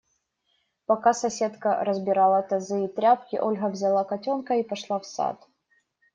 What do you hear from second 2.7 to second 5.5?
и тряпки, Ольга взяла котенка и прошла в сад.